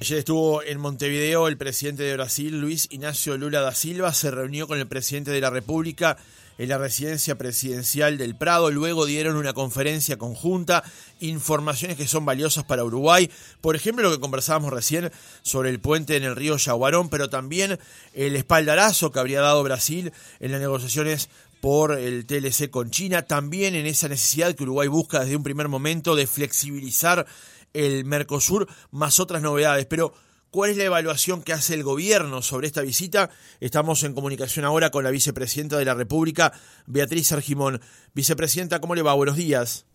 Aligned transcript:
Ayer 0.00 0.18
estuvo 0.18 0.62
en 0.62 0.78
Montevideo 0.78 1.48
el 1.48 1.58
presidente 1.58 2.04
de 2.04 2.14
Brasil, 2.14 2.60
Luis 2.60 2.86
Ignacio 2.90 3.36
Lula 3.36 3.60
da 3.62 3.74
Silva, 3.74 4.12
se 4.12 4.30
reunió 4.30 4.68
con 4.68 4.78
el 4.78 4.86
presidente 4.86 5.32
de 5.32 5.40
la 5.40 5.50
República 5.50 6.16
en 6.56 6.68
la 6.68 6.78
residencia 6.78 7.36
presidencial 7.36 8.16
del 8.16 8.36
Prado, 8.36 8.70
luego 8.70 9.06
dieron 9.06 9.34
una 9.34 9.54
conferencia 9.54 10.16
conjunta, 10.16 10.84
informaciones 11.18 11.96
que 11.96 12.06
son 12.06 12.24
valiosas 12.24 12.62
para 12.62 12.84
Uruguay, 12.84 13.28
por 13.60 13.74
ejemplo 13.74 14.04
lo 14.04 14.14
que 14.14 14.20
conversábamos 14.20 14.72
recién 14.72 15.10
sobre 15.42 15.70
el 15.70 15.80
puente 15.80 16.14
en 16.14 16.22
el 16.22 16.36
río 16.36 16.56
Yaguarón, 16.56 17.08
pero 17.08 17.28
también 17.28 17.80
el 18.14 18.36
espaldarazo 18.36 19.10
que 19.10 19.18
habría 19.18 19.40
dado 19.40 19.64
Brasil 19.64 20.12
en 20.38 20.52
las 20.52 20.60
negociaciones 20.60 21.28
por 21.60 21.98
el 21.98 22.24
TLC 22.24 22.70
con 22.70 22.92
China, 22.92 23.22
también 23.22 23.74
en 23.74 23.86
esa 23.86 24.06
necesidad 24.06 24.54
que 24.54 24.62
Uruguay 24.62 24.86
busca 24.86 25.20
desde 25.20 25.34
un 25.34 25.42
primer 25.42 25.66
momento 25.66 26.14
de 26.14 26.28
flexibilizar 26.28 27.26
el 27.74 28.04
Mercosur, 28.04 28.68
más 28.90 29.20
otras 29.20 29.42
novedades. 29.42 29.86
Pero, 29.86 30.12
¿cuál 30.50 30.70
es 30.70 30.76
la 30.76 30.84
evaluación 30.84 31.42
que 31.42 31.52
hace 31.52 31.74
el 31.74 31.82
gobierno 31.82 32.42
sobre 32.42 32.66
esta 32.66 32.82
visita? 32.82 33.30
Estamos 33.60 34.02
en 34.04 34.14
comunicación 34.14 34.64
ahora 34.64 34.90
con 34.90 35.04
la 35.04 35.10
vicepresidenta 35.10 35.78
de 35.78 35.84
la 35.84 35.94
República, 35.94 36.52
Beatriz 36.86 37.32
Argimón. 37.32 37.80
Vicepresidenta, 38.14 38.80
¿cómo 38.80 38.94
le 38.94 39.02
va? 39.02 39.14
Buenos 39.14 39.36
días. 39.36 39.86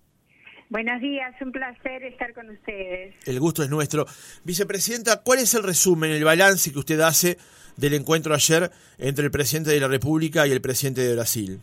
Buenos 0.69 1.01
días, 1.01 1.35
un 1.39 1.51
placer 1.51 2.03
estar 2.03 2.33
con 2.33 2.49
ustedes. 2.49 3.13
El 3.27 3.39
gusto 3.39 3.61
es 3.63 3.69
nuestro. 3.69 4.07
Vicepresidenta, 4.43 5.21
¿cuál 5.21 5.39
es 5.39 5.53
el 5.53 5.61
resumen, 5.61 6.09
el 6.09 6.23
balance 6.23 6.71
que 6.71 6.79
usted 6.79 6.99
hace 7.01 7.37
del 7.77 7.93
encuentro 7.93 8.33
ayer 8.33 8.71
entre 8.97 9.25
el 9.25 9.31
presidente 9.31 9.71
de 9.71 9.79
la 9.79 9.87
República 9.87 10.47
y 10.47 10.51
el 10.51 10.61
presidente 10.61 11.01
de 11.01 11.13
Brasil? 11.13 11.59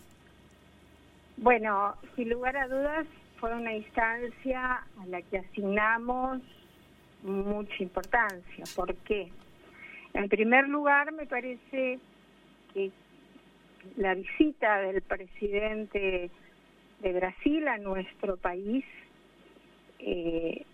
Bueno, 1.39 1.97
sin 2.15 2.29
lugar 2.29 2.56
a 2.56 2.69
dudas, 2.69 3.06
fue 3.41 3.55
una 3.55 3.75
instancia 3.75 4.85
a 5.01 5.07
la 5.07 5.23
que 5.23 5.39
asignamos 5.39 6.43
mucha 7.23 7.83
importancia. 7.83 8.65
¿Por 8.77 8.95
qué? 8.97 9.33
En 10.12 10.29
primer 10.29 10.69
lugar, 10.69 11.12
me 11.12 11.27
parece 11.27 11.98
que 12.75 12.91
la 13.97 14.14
visita 14.14 14.81
del 14.81 15.01
presidente 15.01 16.31
de 17.01 17.12
Brasil 17.14 17.67
a 17.67 17.79
nuestro 17.79 18.37
país 18.37 18.84
eh, 20.01 20.64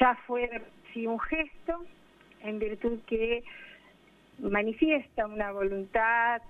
ya 0.00 0.14
fue 0.26 0.48
un 0.96 1.20
gesto 1.20 1.84
en 2.40 2.58
virtud 2.58 2.98
que 3.06 3.44
manifiesta 4.40 5.26
una 5.26 5.52
voluntad 5.52 6.42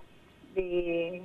de, 0.55 1.21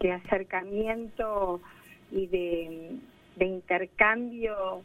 de 0.00 0.12
acercamiento 0.12 1.62
y 2.10 2.26
de 2.26 2.98
de 3.40 3.46
intercambio 3.46 4.82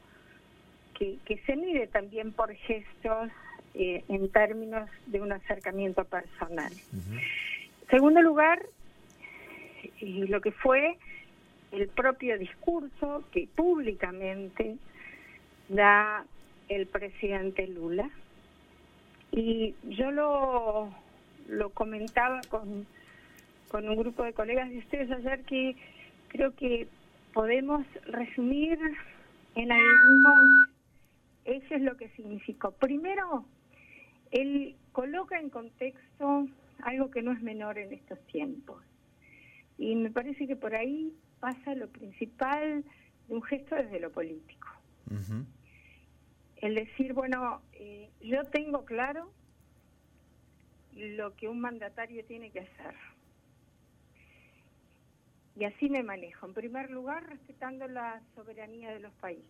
que, 0.97 1.19
se 1.45 1.55
mide 1.57 1.87
también 1.87 2.31
por 2.31 2.53
gestos 2.53 3.29
eh, 3.73 4.03
en 4.07 4.31
términos 4.31 4.89
de 5.07 5.19
un 5.19 5.33
acercamiento 5.33 6.05
personal. 6.05 6.71
Segundo 7.89 8.21
lugar, 8.21 8.65
lo 10.01 10.39
que 10.39 10.51
fue 10.51 10.97
el 11.73 11.89
propio 11.89 12.39
discurso 12.39 13.25
que 13.33 13.47
públicamente 13.53 14.77
da 15.67 16.25
el 16.69 16.87
presidente 16.87 17.67
Lula. 17.67 18.09
Y 19.33 19.75
yo 19.83 20.11
lo, 20.11 20.89
lo 21.49 21.69
comentaba 21.71 22.39
con, 22.47 22.87
con 23.67 23.89
un 23.89 23.97
grupo 23.97 24.23
de 24.23 24.31
colegas 24.31 24.69
de 24.69 24.77
ustedes 24.77 25.11
ayer 25.11 25.41
que 25.41 25.75
creo 26.29 26.55
que 26.55 26.87
podemos 27.35 27.85
resumir 28.05 28.79
en 29.55 29.69
algunos 29.69 30.69
eso 31.43 31.75
es 31.75 31.81
lo 31.81 31.97
que 31.97 32.07
significó. 32.11 32.71
Primero, 32.71 33.45
él 34.31 34.77
coloca 34.93 35.37
en 35.37 35.49
contexto 35.49 36.47
algo 36.83 37.11
que 37.11 37.21
no 37.21 37.33
es 37.33 37.41
menor 37.41 37.77
en 37.77 37.91
estos 37.91 38.19
tiempos. 38.27 38.81
Y 39.77 39.95
me 39.97 40.11
parece 40.11 40.47
que 40.47 40.55
por 40.55 40.73
ahí 40.75 41.13
pasa 41.41 41.75
lo 41.75 41.89
principal 41.89 42.85
de 43.27 43.35
un 43.35 43.43
gesto 43.43 43.75
desde 43.75 43.99
lo 43.99 44.11
político. 44.11 44.69
El 46.55 46.75
decir, 46.75 47.11
bueno, 47.11 47.61
eh, 47.73 48.09
yo 48.21 48.45
tengo 48.45 48.85
claro 48.85 49.29
lo 50.93 51.35
que 51.35 51.49
un 51.49 51.59
mandatario 51.59 52.23
tiene 52.23 52.49
que 52.49 52.61
hacer 52.61 52.95
y 55.55 55.63
así 55.63 55.89
me 55.89 56.03
manejo. 56.03 56.45
En 56.45 56.53
primer 56.53 56.89
lugar, 56.89 57.27
respetando 57.27 57.87
la 57.87 58.21
soberanía 58.35 58.91
de 58.91 58.99
los 58.99 59.13
países. 59.13 59.45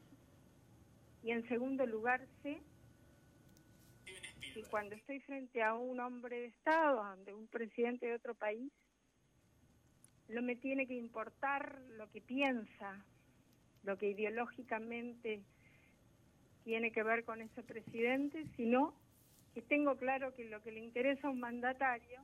Y 1.23 1.31
en 1.31 1.47
segundo 1.47 1.85
lugar, 1.85 2.25
sé 2.43 2.61
que 4.53 4.63
cuando 4.69 4.95
estoy 4.95 5.19
frente 5.21 5.63
a 5.63 5.73
un 5.73 5.99
hombre 5.99 6.39
de 6.41 6.45
Estado, 6.47 7.01
ante 7.01 7.33
un 7.33 7.47
presidente 7.47 8.05
de 8.05 8.13
otro 8.13 8.35
país, 8.35 8.71
no 10.29 10.41
me 10.41 10.55
tiene 10.55 10.85
que 10.85 10.93
importar 10.93 11.81
lo 11.97 12.09
que 12.11 12.21
piensa, 12.21 13.03
lo 13.83 13.97
que 13.97 14.09
ideológicamente 14.09 15.41
tiene 16.63 16.91
que 16.91 17.03
ver 17.03 17.25
con 17.25 17.41
ese 17.41 17.63
presidente, 17.63 18.45
sino 18.55 18.93
que 19.53 19.61
tengo 19.61 19.95
claro 19.97 20.33
que 20.35 20.45
lo 20.45 20.61
que 20.61 20.71
le 20.71 20.79
interesa 20.79 21.27
a 21.27 21.31
un 21.31 21.39
mandatario 21.39 22.21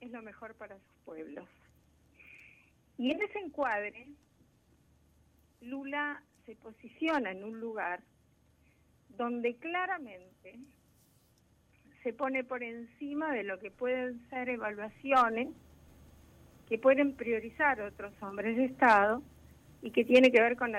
es 0.00 0.10
lo 0.10 0.22
mejor 0.22 0.54
para 0.54 0.78
sus 0.78 0.94
pueblos. 1.04 1.48
Y 2.98 3.10
en 3.10 3.22
ese 3.22 3.38
encuadre, 3.38 4.08
Lula 5.60 6.22
se 6.46 6.56
posiciona 6.56 7.30
en 7.30 7.44
un 7.44 7.60
lugar 7.60 8.00
donde 9.16 9.54
claramente 9.56 10.58
se 12.02 12.12
pone 12.12 12.42
por 12.44 12.62
encima 12.62 13.32
de 13.32 13.44
lo 13.44 13.58
que 13.58 13.70
pueden 13.70 14.28
ser 14.28 14.48
evaluaciones 14.48 15.48
que 16.68 16.78
pueden 16.78 17.14
priorizar 17.14 17.80
otros 17.80 18.12
hombres 18.22 18.56
de 18.56 18.64
Estado 18.64 19.22
y 19.82 19.90
que 19.90 20.04
tiene 20.04 20.30
que 20.32 20.40
ver 20.40 20.56
con, 20.56 20.72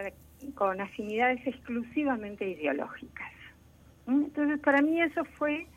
con 0.55 0.81
afinidades 0.81 1.45
exclusivamente 1.45 2.49
ideológicas. 2.49 3.31
¿Mm? 4.07 4.23
Entonces, 4.23 4.59
para 4.59 4.81
mí 4.81 5.01
eso 5.01 5.23
fue 5.37 5.67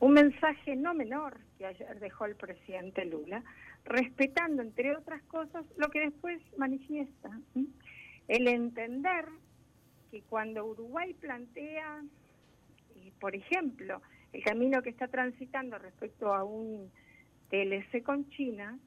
un 0.00 0.12
mensaje 0.12 0.76
no 0.76 0.94
menor 0.94 1.38
que 1.58 1.66
ayer 1.66 1.98
dejó 2.00 2.26
el 2.26 2.36
presidente 2.36 3.04
Lula, 3.04 3.42
respetando, 3.84 4.62
entre 4.62 4.96
otras 4.96 5.22
cosas, 5.24 5.64
lo 5.76 5.88
que 5.90 6.00
después 6.00 6.40
manifiesta. 6.56 7.30
El 8.28 8.48
entender 8.48 9.26
que 10.10 10.22
cuando 10.22 10.64
Uruguay 10.66 11.14
plantea, 11.14 12.02
eh, 12.96 13.12
por 13.20 13.34
ejemplo, 13.34 14.00
el 14.32 14.42
camino 14.42 14.82
que 14.82 14.90
está 14.90 15.08
transitando 15.08 15.78
respecto 15.78 16.34
a 16.34 16.44
un 16.44 16.90
TLC 17.50 18.02
con 18.02 18.28
China, 18.30 18.78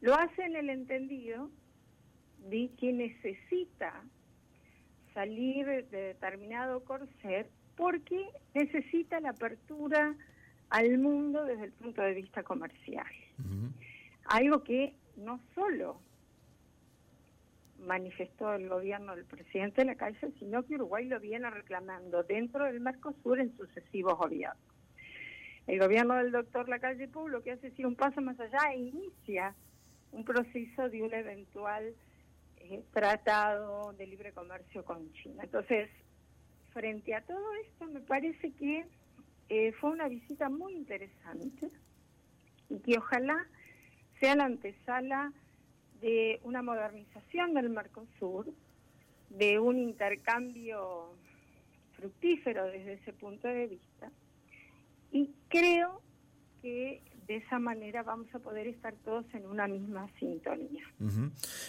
lo 0.00 0.14
hace 0.14 0.44
en 0.44 0.56
el 0.56 0.70
entendido 0.70 1.50
de 2.48 2.70
que 2.78 2.92
necesita 2.92 4.02
salir 5.14 5.66
de 5.66 6.00
determinado 6.14 6.84
corset 6.84 7.48
porque 7.76 8.28
necesita 8.54 9.20
la 9.20 9.30
apertura 9.30 10.14
al 10.70 10.98
mundo 10.98 11.44
desde 11.44 11.64
el 11.64 11.72
punto 11.72 12.02
de 12.02 12.14
vista 12.14 12.42
comercial. 12.42 13.06
Algo 14.26 14.62
que 14.62 14.94
no 15.16 15.40
solo 15.54 16.00
manifestó 17.80 18.52
el 18.54 18.68
gobierno 18.68 19.16
del 19.16 19.24
presidente 19.24 19.82
de 19.82 19.86
la 19.86 19.94
calle, 19.94 20.32
sino 20.38 20.64
que 20.64 20.74
Uruguay 20.74 21.06
lo 21.06 21.18
viene 21.20 21.50
reclamando 21.50 22.22
dentro 22.22 22.64
del 22.64 22.80
Mercosur 22.80 23.40
en 23.40 23.56
sucesivos 23.56 24.18
gobiernos. 24.18 24.62
El 25.66 25.78
gobierno 25.78 26.14
del 26.16 26.32
doctor 26.32 26.68
Lacalle 26.68 27.08
Pou 27.08 27.28
lo 27.28 27.42
que 27.42 27.52
hace 27.52 27.68
es 27.68 27.78
ir 27.78 27.86
un 27.86 27.94
paso 27.94 28.20
más 28.20 28.38
allá 28.40 28.72
e 28.72 28.78
inicia 28.78 29.54
un 30.12 30.24
proceso 30.24 30.88
de 30.88 31.02
un 31.02 31.14
eventual 31.14 31.94
eh, 32.56 32.82
tratado 32.92 33.92
de 33.92 34.06
libre 34.06 34.32
comercio 34.32 34.84
con 34.84 35.12
China. 35.12 35.44
Entonces, 35.44 35.88
frente 36.72 37.14
a 37.14 37.22
todo 37.22 37.54
esto, 37.64 37.86
me 37.86 38.00
parece 38.00 38.52
que 38.52 38.84
eh, 39.48 39.72
fue 39.72 39.90
una 39.90 40.08
visita 40.08 40.48
muy 40.48 40.74
interesante 40.74 41.70
y 42.68 42.78
que 42.80 42.98
ojalá 42.98 43.46
sea 44.20 44.36
la 44.36 44.44
antesala 44.44 45.32
de 46.00 46.40
una 46.44 46.62
modernización 46.62 47.54
del 47.54 47.70
Mercosur, 47.70 48.46
de 49.30 49.58
un 49.58 49.78
intercambio 49.78 51.12
fructífero 51.96 52.66
desde 52.66 52.94
ese 52.94 53.12
punto 53.12 53.48
de 53.48 53.66
vista. 53.66 54.10
Y 55.12 55.30
creo 55.48 56.00
que 56.62 57.02
de 57.26 57.36
esa 57.36 57.58
manera 57.58 58.02
vamos 58.02 58.26
a 58.34 58.38
poder 58.40 58.66
estar 58.66 58.94
todos 59.04 59.24
en 59.34 59.46
una 59.46 59.68
misma 59.68 60.08
sintonía. 60.18 60.82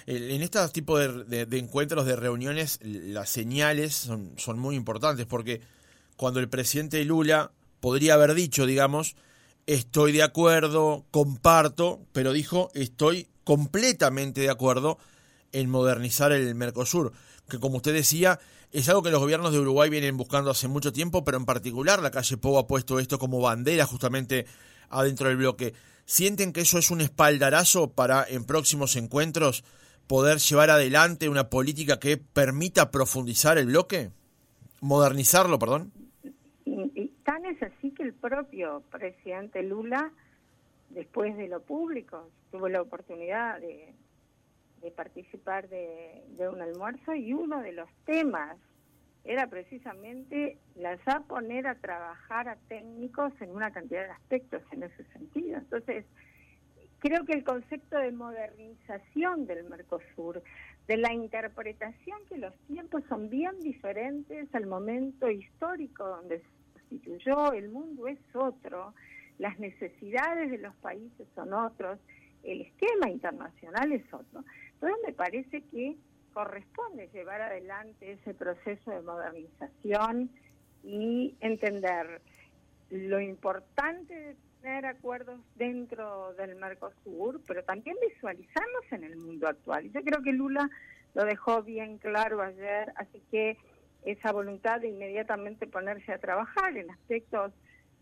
En 0.08 0.42
este 0.42 0.60
tipo 0.70 0.98
de, 0.98 1.58
encuentros, 1.58 2.06
de 2.06 2.16
reuniones, 2.16 2.80
las 2.84 3.30
señales 3.30 3.94
son, 3.94 4.34
son 4.38 4.60
muy 4.60 4.76
importantes 4.76 5.26
porque 5.26 5.62
cuando 6.18 6.40
el 6.40 6.50
presidente 6.50 7.04
Lula 7.06 7.52
podría 7.80 8.16
haber 8.16 8.34
dicho, 8.34 8.66
digamos, 8.66 9.16
estoy 9.68 10.12
de 10.12 10.24
acuerdo, 10.24 11.06
comparto, 11.12 12.02
pero 12.12 12.34
dijo 12.34 12.70
estoy 12.74 13.28
completamente 13.44 14.42
de 14.42 14.50
acuerdo 14.50 14.98
en 15.52 15.70
modernizar 15.70 16.32
el 16.32 16.56
Mercosur. 16.56 17.14
que 17.50 17.60
como 17.60 17.78
usted 17.78 17.94
decía, 17.94 18.40
es 18.72 18.88
algo 18.88 19.04
que 19.04 19.12
los 19.12 19.20
gobiernos 19.20 19.52
de 19.52 19.60
Uruguay 19.60 19.90
vienen 19.90 20.16
buscando 20.16 20.50
hace 20.50 20.68
mucho 20.68 20.94
tiempo, 20.94 21.26
pero 21.26 21.38
en 21.38 21.46
particular 21.46 22.02
la 22.02 22.12
calle 22.12 22.38
Pou 22.38 22.58
ha 22.58 22.68
puesto 22.68 23.00
esto 23.00 23.20
como 23.20 23.42
bandera 23.42 23.86
justamente 23.86 24.46
adentro 24.90 25.28
del 25.28 25.38
bloque. 25.38 25.74
¿Sienten 26.06 26.54
que 26.54 26.62
eso 26.62 26.78
es 26.78 26.92
un 26.92 27.02
espaldarazo 27.02 27.92
para 27.92 28.26
en 28.28 28.46
próximos 28.46 28.96
encuentros 28.96 29.64
poder 30.08 30.40
llevar 30.40 30.70
adelante 30.70 31.30
una 31.30 31.50
política 31.50 32.00
que 32.00 32.18
permita 32.18 32.92
profundizar 32.92 33.58
el 33.58 33.68
bloque? 33.68 34.12
Modernizarlo, 34.80 35.60
perdón. 35.60 35.92
Tan 37.24 37.46
es 37.46 37.62
el 38.02 38.14
propio 38.14 38.84
presidente 38.92 39.64
Lula, 39.64 40.12
después 40.90 41.38
de 41.38 41.48
lo 41.48 41.62
público, 41.62 42.30
tuvo 42.52 42.68
la 42.68 42.82
oportunidad 42.82 43.60
de, 43.60 43.94
participar 44.96 45.70
de, 45.70 46.24
un 46.52 46.62
almuerzo 46.62 47.14
y 47.14 47.34
uno 47.34 47.62
de 47.62 47.72
los 47.72 47.90
temas 48.06 48.58
era 49.24 49.48
precisamente 49.48 50.58
las 50.76 51.00
a 51.08 51.20
poner 51.22 51.68
a 51.68 51.76
trabajar 51.76 52.50
a 52.50 52.56
técnicos 52.68 53.32
en 53.40 53.52
una 53.52 53.72
cantidad 53.72 54.04
de 54.06 54.12
aspectos 54.12 54.64
en 54.72 54.84
ese 54.84 55.04
sentido. 55.14 55.60
Entonces, 55.60 56.06
creo 56.98 57.24
que 57.26 57.34
el 57.34 57.44
concepto 57.44 58.00
de 58.00 58.12
modernización 58.12 59.46
del 59.46 59.70
Mercosur, 59.70 60.42
de 60.88 60.98
la 60.98 61.14
interpretación 61.14 62.18
que 62.28 62.40
los 62.40 62.56
tiempos 62.68 63.04
son 63.08 63.30
bien 63.30 63.60
diferentes 63.60 64.54
al 64.56 64.66
momento 64.66 65.30
histórico 65.30 66.08
donde 66.08 66.42
constituyó, 66.92 67.54
el 67.54 67.70
mundo 67.70 68.08
es 68.08 68.20
otro, 68.34 68.94
las 69.38 69.58
necesidades 69.60 70.52
de 70.52 70.58
los 70.58 70.76
países 70.76 71.28
son 71.36 71.54
otros, 71.54 72.00
el 72.44 72.62
esquema 72.62 73.10
internacional 73.10 73.92
es 73.94 74.04
otro. 74.14 74.44
Entonces 74.74 74.98
me 75.06 75.14
parece 75.14 75.62
que 75.64 75.96
corresponde 76.34 77.10
llevar 77.14 77.42
adelante 77.42 78.14
ese 78.14 78.34
proceso 78.34 78.92
de 78.92 79.02
modernización 79.02 80.30
y 80.84 81.36
entender 81.40 82.22
lo 82.90 83.22
importante 83.22 84.14
de 84.14 84.36
tener 84.62 84.86
acuerdos 84.86 85.40
dentro 85.56 86.34
del 86.34 86.56
Mercosur, 86.56 87.42
pero 87.48 87.64
también 87.64 87.96
visualizarlos 88.02 88.92
en 88.92 89.04
el 89.04 89.18
mundo 89.18 89.48
actual. 89.48 89.92
Yo 89.92 90.02
creo 90.04 90.22
que 90.22 90.34
Lula 90.34 90.70
lo 91.14 91.26
dejó 91.26 91.64
bien 91.64 91.98
claro 91.98 92.42
ayer, 92.42 92.94
así 92.96 93.22
que 93.32 93.58
esa 94.04 94.32
voluntad 94.32 94.82
de 94.82 94.90
inmediatamente 94.90 95.68
ponerse 95.68 96.12
a 96.12 96.20
trabajar 96.20 96.76
en 96.78 96.90
aspectos 96.90 97.54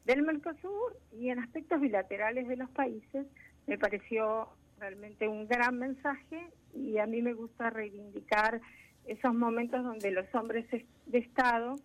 del 0.05 0.23
Mercosur 0.23 0.97
y 1.11 1.29
en 1.29 1.39
aspectos 1.39 1.81
bilaterales 1.81 2.47
de 2.47 2.55
los 2.55 2.69
países 2.69 3.27
me 3.67 3.77
pareció 3.77 4.49
realmente 4.79 5.27
un 5.27 5.47
gran 5.47 5.77
mensaje 5.77 6.49
y 6.73 6.97
a 6.97 7.05
mí 7.05 7.21
me 7.21 7.33
gusta 7.33 7.69
reivindicar 7.69 8.61
esos 9.05 9.33
momentos 9.33 9.83
donde 9.83 10.11
los 10.11 10.33
hombres 10.33 10.65
de 10.71 11.17
Estado 11.17 11.75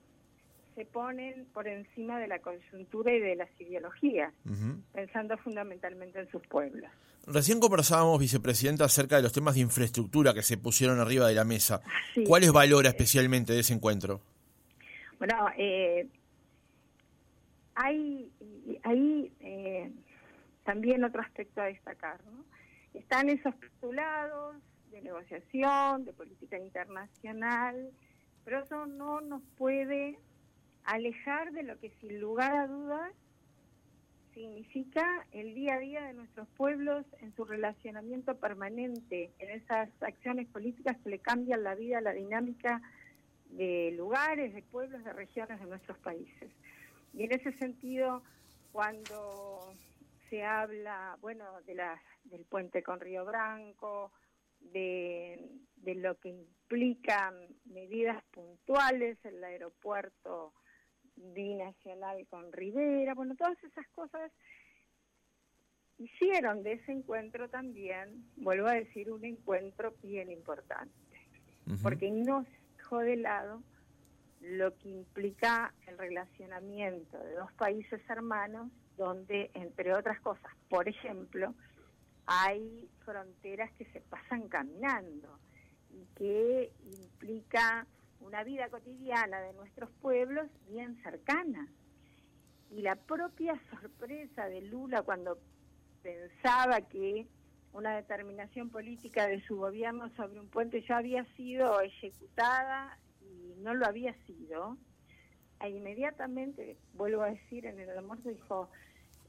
se 0.74 0.84
ponen 0.84 1.46
por 1.52 1.68
encima 1.68 2.18
de 2.18 2.26
la 2.26 2.40
coyuntura 2.40 3.12
y 3.12 3.20
de 3.20 3.36
las 3.36 3.48
ideologías, 3.60 4.32
pensando 4.92 5.36
fundamentalmente 5.38 6.20
en 6.20 6.30
sus 6.30 6.42
pueblos. 6.46 6.90
Recién 7.26 7.58
conversábamos, 7.58 8.18
vicepresidenta, 8.18 8.84
acerca 8.84 9.16
de 9.16 9.22
los 9.22 9.32
temas 9.32 9.54
de 9.54 9.60
infraestructura 9.60 10.34
que 10.34 10.42
se 10.42 10.58
pusieron 10.58 11.00
arriba 11.00 11.26
de 11.26 11.34
la 11.34 11.44
mesa. 11.44 11.80
¿Cuáles 12.26 12.52
valora 12.52 12.90
especialmente 12.90 13.52
de 13.52 13.60
ese 13.60 13.72
encuentro? 13.72 14.20
Bueno, 15.18 15.46
eh, 15.56 16.06
hay, 17.74 18.30
hay 18.82 19.32
eh, 19.40 19.90
también 20.64 21.02
otro 21.04 21.22
aspecto 21.22 21.62
a 21.62 21.66
destacar. 21.66 22.20
¿no? 22.26 22.44
Están 22.92 23.30
esos 23.30 23.54
postulados 23.54 24.56
de 24.90 25.00
negociación, 25.00 26.04
de 26.04 26.12
política 26.12 26.58
internacional, 26.58 27.90
pero 28.44 28.62
eso 28.62 28.86
no 28.86 29.20
nos 29.22 29.42
puede 29.56 30.18
alejar 30.84 31.52
de 31.52 31.62
lo 31.62 31.78
que 31.78 31.90
sin 32.00 32.20
lugar 32.20 32.54
a 32.54 32.66
dudas 32.66 33.12
significa 34.34 35.26
el 35.32 35.54
día 35.54 35.74
a 35.74 35.78
día 35.78 36.02
de 36.04 36.12
nuestros 36.12 36.48
pueblos 36.56 37.06
en 37.20 37.34
su 37.36 37.44
relacionamiento 37.44 38.36
permanente, 38.36 39.30
en 39.38 39.50
esas 39.50 39.88
acciones 40.02 40.48
políticas 40.48 40.96
que 41.02 41.10
le 41.10 41.18
cambian 41.20 41.62
la 41.62 41.74
vida, 41.74 42.00
la 42.00 42.12
dinámica 42.12 42.82
de 43.50 43.92
lugares, 43.96 44.52
de 44.52 44.62
pueblos, 44.62 45.04
de 45.04 45.12
regiones 45.12 45.60
de 45.60 45.66
nuestros 45.66 45.96
países. 45.98 46.50
Y 47.12 47.22
en 47.22 47.32
ese 47.32 47.52
sentido, 47.58 48.22
cuando 48.72 49.72
se 50.28 50.42
habla, 50.42 51.16
bueno, 51.20 51.44
de 51.64 51.76
las, 51.76 52.00
del 52.24 52.44
puente 52.44 52.82
con 52.82 52.98
Río 52.98 53.24
Branco, 53.24 54.10
de, 54.58 55.38
de 55.76 55.94
lo 55.94 56.18
que 56.18 56.30
implican 56.30 57.34
medidas 57.66 58.20
puntuales, 58.32 59.16
en 59.24 59.36
el 59.36 59.44
aeropuerto 59.44 60.52
binacional 61.16 62.26
con 62.28 62.52
Rivera, 62.52 63.14
bueno, 63.14 63.34
todas 63.36 63.62
esas 63.64 63.86
cosas 63.88 64.30
hicieron 65.98 66.62
de 66.62 66.72
ese 66.72 66.92
encuentro 66.92 67.48
también, 67.48 68.24
vuelvo 68.36 68.68
a 68.68 68.74
decir, 68.74 69.10
un 69.10 69.24
encuentro 69.24 69.94
bien 70.02 70.30
importante, 70.30 70.92
porque 71.82 72.10
no 72.10 72.44
se 72.44 72.76
dejó 72.76 72.98
de 72.98 73.16
lado 73.16 73.62
lo 74.40 74.76
que 74.76 74.90
implica 74.90 75.72
el 75.86 75.96
relacionamiento 75.96 77.18
de 77.18 77.34
dos 77.34 77.52
países 77.54 78.00
hermanos, 78.08 78.70
donde, 78.96 79.50
entre 79.54 79.94
otras 79.94 80.20
cosas, 80.20 80.52
por 80.68 80.88
ejemplo, 80.88 81.54
hay 82.26 82.88
fronteras 83.04 83.72
que 83.72 83.86
se 83.86 84.00
pasan 84.02 84.48
caminando 84.48 85.38
y 85.90 86.04
que 86.16 86.72
implica 86.84 87.86
una 88.20 88.44
vida 88.44 88.68
cotidiana 88.68 89.40
de 89.40 89.52
nuestros 89.54 89.90
pueblos 90.00 90.46
bien 90.68 91.00
cercana. 91.02 91.68
Y 92.70 92.82
la 92.82 92.96
propia 92.96 93.60
sorpresa 93.70 94.46
de 94.46 94.62
Lula 94.62 95.02
cuando 95.02 95.38
pensaba 96.02 96.80
que 96.82 97.26
una 97.72 97.96
determinación 97.96 98.70
política 98.70 99.26
de 99.26 99.40
su 99.42 99.56
gobierno 99.56 100.08
sobre 100.16 100.38
un 100.38 100.48
puente 100.48 100.82
ya 100.82 100.98
había 100.98 101.24
sido 101.34 101.80
ejecutada 101.80 102.98
y 103.20 103.54
no 103.60 103.74
lo 103.74 103.86
había 103.86 104.14
sido, 104.26 104.78
e 105.60 105.70
inmediatamente, 105.70 106.76
vuelvo 106.92 107.22
a 107.22 107.30
decir, 107.30 107.66
en 107.66 107.80
el 107.80 107.90
almuerzo 107.90 108.28
dijo, 108.28 108.68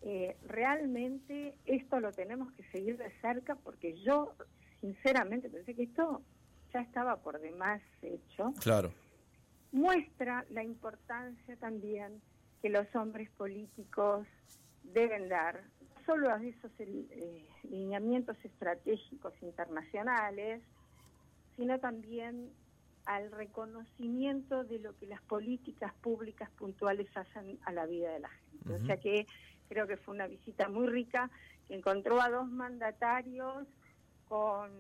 eh, 0.02 0.38
realmente 0.48 1.56
esto 1.66 2.00
lo 2.00 2.12
tenemos 2.12 2.52
que 2.54 2.64
seguir 2.66 2.98
de 2.98 3.10
cerca 3.22 3.56
porque 3.56 4.00
yo 4.04 4.34
sinceramente 4.82 5.50
pensé 5.50 5.74
que 5.74 5.84
esto 5.84 6.22
ya 6.76 6.82
estaba 6.82 7.16
por 7.16 7.40
demás 7.40 7.82
hecho. 8.02 8.54
Claro. 8.60 8.92
Muestra 9.72 10.46
la 10.50 10.62
importancia 10.62 11.56
también 11.56 12.22
que 12.62 12.70
los 12.70 12.94
hombres 12.96 13.30
políticos 13.38 14.28
deben 14.84 15.30
dar, 15.30 15.64
no 15.80 16.06
solo 16.06 16.30
a 16.34 16.44
esos 16.44 16.72
eh, 16.80 17.48
lineamientos 17.64 18.36
estratégicos 18.44 19.34
internacionales, 19.42 20.62
sino 21.56 21.80
también 21.80 22.52
al 23.06 23.32
reconocimiento 23.32 24.66
de 24.66 24.80
lo 24.80 24.98
que 24.98 25.06
las 25.06 25.22
políticas 25.22 25.94
públicas 26.02 26.50
puntuales 26.58 27.08
hacen 27.16 27.58
a 27.64 27.72
la 27.72 27.86
vida 27.86 28.12
de 28.12 28.20
la 28.20 28.30
gente. 28.30 28.74
O 28.74 28.86
sea 28.86 28.98
que 28.98 29.28
creo 29.70 29.88
que 29.88 29.96
fue 29.96 30.14
una 30.14 30.28
visita 30.28 30.68
muy 30.68 30.88
rica, 30.88 31.30
que 31.70 31.76
encontró 31.76 32.22
a 32.22 32.30
dos 32.30 32.50
mandatarios 32.50 33.66
con 34.28 34.72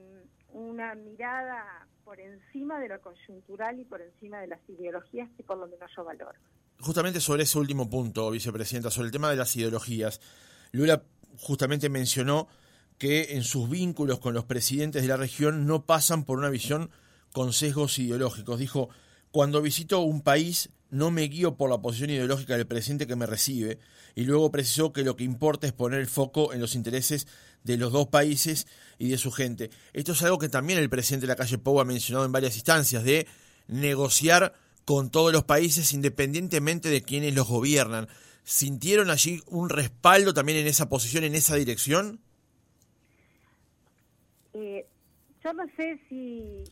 una 0.49 0.95
mirada 0.95 1.87
por 2.03 2.19
encima 2.19 2.79
de 2.79 2.89
lo 2.89 3.01
coyuntural 3.01 3.79
y 3.79 3.85
por 3.85 4.01
encima 4.01 4.39
de 4.39 4.47
las 4.47 4.59
ideologías 4.69 5.29
que 5.35 5.43
por 5.43 5.57
lo 5.57 5.67
menos 5.67 5.91
yo 5.95 6.03
valoro. 6.03 6.39
Justamente 6.79 7.19
sobre 7.19 7.43
ese 7.43 7.57
último 7.57 7.89
punto, 7.89 8.29
vicepresidenta, 8.31 8.91
sobre 8.91 9.07
el 9.07 9.11
tema 9.11 9.29
de 9.29 9.35
las 9.35 9.55
ideologías, 9.55 10.21
Lula 10.71 11.03
justamente 11.37 11.89
mencionó 11.89 12.47
que 12.97 13.35
en 13.35 13.43
sus 13.43 13.69
vínculos 13.69 14.19
con 14.19 14.33
los 14.33 14.45
presidentes 14.45 15.01
de 15.01 15.07
la 15.07 15.17
región 15.17 15.65
no 15.65 15.85
pasan 15.85 16.23
por 16.23 16.37
una 16.37 16.49
visión 16.49 16.91
con 17.33 17.51
sesgos 17.51 17.99
ideológicos. 17.99 18.59
Dijo, 18.59 18.89
cuando 19.31 19.61
visito 19.61 19.99
un 19.99 20.21
país 20.21 20.69
no 20.89 21.11
me 21.11 21.23
guío 21.23 21.55
por 21.55 21.69
la 21.69 21.81
posición 21.81 22.09
ideológica 22.09 22.57
del 22.57 22.67
presidente 22.67 23.07
que 23.07 23.15
me 23.15 23.25
recibe, 23.25 23.79
y 24.15 24.23
luego 24.23 24.51
precisó 24.51 24.93
que 24.93 25.03
lo 25.03 25.15
que 25.15 25.23
importa 25.23 25.67
es 25.67 25.73
poner 25.73 25.99
el 25.99 26.07
foco 26.07 26.53
en 26.53 26.61
los 26.61 26.75
intereses 26.75 27.27
de 27.63 27.77
los 27.77 27.91
dos 27.91 28.07
países 28.07 28.67
y 28.97 29.09
de 29.09 29.17
su 29.17 29.31
gente. 29.31 29.69
Esto 29.93 30.13
es 30.13 30.23
algo 30.23 30.37
que 30.37 30.49
también 30.49 30.79
el 30.79 30.89
presidente 30.89 31.25
de 31.25 31.33
la 31.33 31.35
calle 31.35 31.57
Pou 31.57 31.79
ha 31.79 31.85
mencionado 31.85 32.25
en 32.25 32.31
varias 32.31 32.55
instancias, 32.55 33.03
de 33.03 33.27
negociar 33.67 34.53
con 34.85 35.09
todos 35.09 35.33
los 35.33 35.43
países 35.43 35.91
independientemente 35.93 36.89
de 36.89 37.01
quienes 37.01 37.33
los 37.33 37.47
gobiernan. 37.47 38.07
¿Sintieron 38.43 39.09
allí 39.09 39.41
un 39.47 39.69
respaldo 39.69 40.33
también 40.33 40.59
en 40.59 40.67
esa 40.67 40.87
posición, 40.87 41.23
en 41.23 41.33
esa 41.33 41.55
dirección? 41.55 42.19
Eh, 44.53 44.85
yo 45.43 45.53
no 45.53 45.63
sé 45.75 45.99
si 46.07 46.63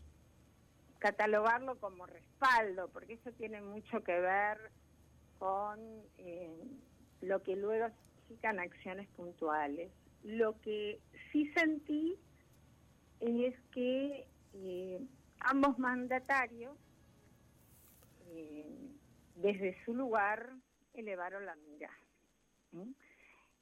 catalogarlo 1.00 1.78
como 1.80 2.06
respaldo, 2.06 2.33
porque 2.92 3.14
eso 3.14 3.32
tiene 3.34 3.62
mucho 3.62 4.04
que 4.04 4.20
ver 4.20 4.72
con 5.40 5.80
eh, 6.18 6.64
lo 7.22 7.42
que 7.42 7.56
luego 7.56 7.88
significan 7.88 8.60
acciones 8.60 9.08
puntuales. 9.10 9.92
Lo 10.24 10.60
que 10.62 11.00
sí 11.32 11.52
sentí 11.54 12.18
es 13.20 13.56
que 13.72 14.28
eh, 14.54 15.08
ambos 15.40 15.80
mandatarios, 15.80 16.76
eh, 18.28 18.90
desde 19.36 19.84
su 19.86 19.94
lugar, 19.94 20.54
elevaron 20.94 21.46
la 21.46 21.56
mira 21.56 21.90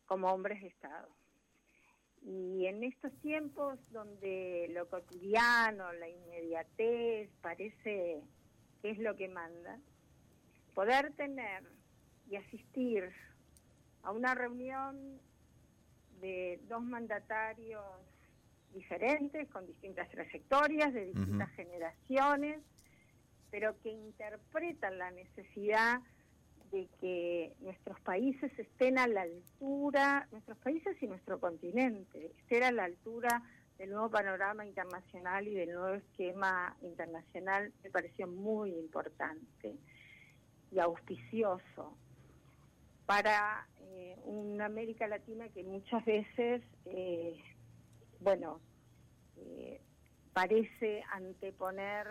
como 0.05 0.27
hombres 0.27 0.61
de 0.61 0.67
Estado. 0.67 1.09
Y 2.23 2.65
en 2.67 2.83
estos 2.83 3.11
tiempos 3.21 3.79
donde 3.91 4.69
lo 4.71 4.88
cotidiano, 4.89 5.91
la 5.93 6.07
inmediatez, 6.07 7.29
parece 7.41 8.21
que 8.81 8.91
es 8.91 9.00
lo 9.00 9.15
que 9.15 9.27
manda, 9.27 9.77
poder 10.73 11.13
tener 11.13 11.63
y 12.29 12.35
asistir 12.35 13.11
a 14.03 14.11
una 14.11 14.33
reunión 14.33 15.19
de 16.21 16.59
dos 16.67 16.81
mandatarios 16.81 17.83
diferentes, 18.73 19.50
con 19.50 19.67
distintas 19.67 20.09
trayectorias, 20.09 20.93
de 20.93 21.05
distintas 21.07 21.50
generaciones, 21.51 22.59
pero 23.50 23.77
que 23.81 23.89
interpretan 23.89 24.97
la 24.97 25.11
necesidad 25.11 26.00
de 26.71 26.88
que 27.01 27.53
nuestros 27.59 28.00
países 28.00 28.51
estén 28.57 28.97
a 28.97 29.07
la 29.07 29.23
altura, 29.23 30.27
nuestros 30.31 30.57
países 30.59 30.95
y 31.01 31.07
nuestro 31.07 31.39
continente, 31.39 32.31
estén 32.39 32.63
a 32.63 32.71
la 32.71 32.85
altura 32.85 33.43
del 33.81 33.89
nuevo 33.89 34.11
panorama 34.11 34.63
internacional 34.63 35.47
y 35.47 35.55
del 35.55 35.73
nuevo 35.73 35.95
esquema 35.95 36.77
internacional, 36.83 37.73
me 37.83 37.89
pareció 37.89 38.27
muy 38.27 38.75
importante 38.75 39.75
y 40.71 40.77
auspicioso 40.77 41.97
para 43.07 43.67
eh, 43.79 44.15
una 44.23 44.65
América 44.65 45.07
Latina 45.07 45.50
que 45.50 45.63
muchas 45.63 46.05
veces, 46.05 46.61
eh, 46.85 47.41
bueno, 48.19 48.61
eh, 49.38 49.81
parece 50.31 51.03
anteponer 51.11 52.05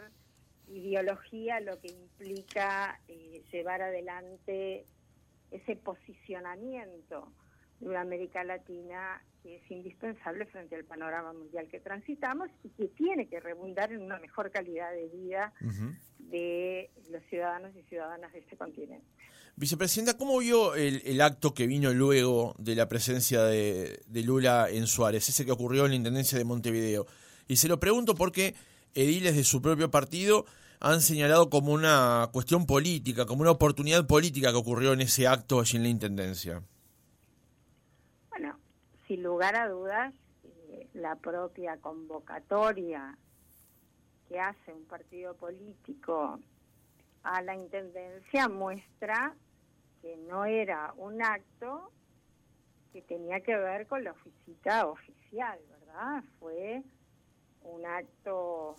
ideología 0.66 1.60
lo 1.60 1.78
que 1.80 1.92
implica 1.92 3.00
llevar 3.52 3.80
adelante 3.80 4.86
ese 5.52 5.76
posicionamiento 5.76 7.32
de 7.80 7.88
una 7.88 8.02
América 8.02 8.44
Latina 8.44 9.22
que 9.42 9.56
es 9.56 9.70
indispensable 9.70 10.46
frente 10.46 10.76
al 10.76 10.84
panorama 10.84 11.32
mundial 11.32 11.66
que 11.68 11.80
transitamos 11.80 12.49
y 12.62 12.68
que 12.70 12.88
tiene 12.88 13.26
que 13.26 13.40
rebundar 13.40 13.92
en 13.92 14.02
una 14.02 14.18
mejor 14.18 14.50
calidad 14.50 14.92
de 14.92 15.08
vida 15.08 15.52
de 16.18 16.90
los 17.10 17.22
ciudadanos 17.30 17.75
y 17.75 17.82
ciudadanas 17.84 18.32
de 18.32 18.40
este 18.40 18.56
continente. 18.56 19.06
Vicepresidenta, 19.56 20.16
¿cómo 20.16 20.38
vio 20.38 20.75
el, 20.75 21.20
acto 21.20 21.54
que 21.54 21.66
vino 21.66 21.92
luego 21.92 22.54
de 22.58 22.75
la 22.75 22.88
presencia 22.88 23.42
de, 23.42 24.00
de 24.06 24.22
Lula 24.22 24.68
en 24.70 24.87
Suárez, 24.87 25.28
ese 25.28 25.44
que 25.44 25.52
ocurrió 25.52 25.84
en 25.84 25.90
la 25.90 25.96
Intendencia 25.96 26.38
de 26.38 26.44
Montevideo? 26.44 27.06
Y 27.49 27.56
se 27.56 27.68
lo 27.68 27.80
pregunto 27.80 28.14
porque 28.14 28.54
ediles 28.94 29.37
de 29.37 29.44
su 29.44 29.60
propio 29.60 29.90
partido 29.90 30.44
han 30.80 31.02
señalado 31.02 31.50
como 31.50 31.72
una 31.72 32.30
cuestión 32.32 32.66
política, 32.66 33.26
como 33.26 33.42
una 33.42 33.50
oportunidad 33.50 34.06
política 34.06 34.50
que 34.50 34.56
ocurrió 34.56 34.92
en 34.92 35.02
ese 35.02 35.26
acto 35.26 35.60
allí 35.60 35.76
en 35.76 35.82
la 35.82 35.88
Intendencia. 35.90 36.62
Sin 39.11 39.25
lugar 39.25 39.57
a 39.57 39.69
dudas, 39.69 40.14
eh, 40.45 40.87
la 40.95 41.17
propia 41.17 41.76
convocatoria 41.79 43.19
que 44.29 44.38
hace 44.38 44.73
un 44.73 44.85
partido 44.85 45.35
político 45.35 46.38
a 47.25 47.43
la 47.43 47.57
Intendencia 47.57 48.49
muestra 48.49 49.35
que 50.00 50.17
no 50.17 50.45
era 50.45 50.95
un 50.97 51.21
acto 51.23 51.90
que 52.93 53.02
tenía 53.02 53.40
que 53.40 53.57
ver 53.57 53.88
con 53.88 54.05
la 54.05 54.14
visita 54.25 54.87
oficial, 54.87 55.59
¿verdad? 55.69 56.23
Fue 56.38 56.81
un 57.62 57.85
acto 57.85 58.76